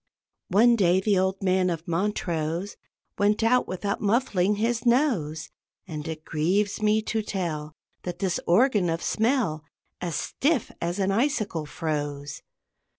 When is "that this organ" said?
8.01-8.89